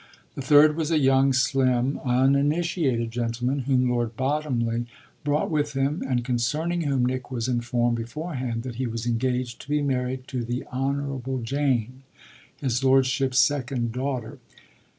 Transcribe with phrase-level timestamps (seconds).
[0.33, 4.87] The third was a young, slim, uninitiated gentleman whom Lord Bottomley
[5.23, 9.69] brought with him and concerning whom Nick was informed beforehand that he was engaged to
[9.69, 12.01] be married to the Honourable Jane,
[12.59, 14.39] his lordship's second daughter.